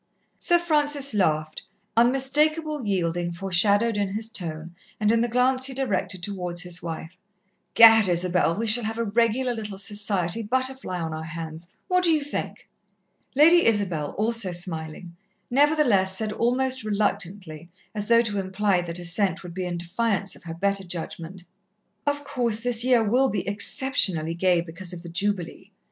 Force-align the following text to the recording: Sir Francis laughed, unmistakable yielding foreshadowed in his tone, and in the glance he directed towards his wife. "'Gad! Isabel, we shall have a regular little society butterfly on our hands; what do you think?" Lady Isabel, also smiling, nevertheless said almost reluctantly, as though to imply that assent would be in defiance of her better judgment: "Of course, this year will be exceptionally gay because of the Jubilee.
Sir 0.39 0.57
Francis 0.57 1.13
laughed, 1.13 1.61
unmistakable 1.95 2.83
yielding 2.83 3.31
foreshadowed 3.31 3.97
in 3.97 4.13
his 4.15 4.29
tone, 4.29 4.73
and 4.99 5.11
in 5.11 5.21
the 5.21 5.27
glance 5.27 5.67
he 5.67 5.75
directed 5.75 6.23
towards 6.23 6.61
his 6.63 6.81
wife. 6.81 7.15
"'Gad! 7.75 8.07
Isabel, 8.09 8.55
we 8.55 8.65
shall 8.65 8.83
have 8.85 8.97
a 8.97 9.03
regular 9.03 9.53
little 9.53 9.77
society 9.77 10.41
butterfly 10.41 10.99
on 10.99 11.13
our 11.13 11.23
hands; 11.25 11.67
what 11.87 12.03
do 12.03 12.09
you 12.11 12.23
think?" 12.23 12.67
Lady 13.35 13.63
Isabel, 13.67 14.13
also 14.17 14.51
smiling, 14.51 15.15
nevertheless 15.51 16.17
said 16.17 16.31
almost 16.31 16.83
reluctantly, 16.83 17.69
as 17.93 18.07
though 18.07 18.21
to 18.21 18.39
imply 18.39 18.81
that 18.81 18.97
assent 18.97 19.43
would 19.43 19.53
be 19.53 19.65
in 19.67 19.77
defiance 19.77 20.35
of 20.35 20.45
her 20.45 20.55
better 20.55 20.83
judgment: 20.83 21.43
"Of 22.07 22.23
course, 22.23 22.61
this 22.61 22.83
year 22.83 23.03
will 23.03 23.29
be 23.29 23.47
exceptionally 23.47 24.33
gay 24.33 24.61
because 24.61 24.93
of 24.93 25.03
the 25.03 25.09
Jubilee. 25.09 25.69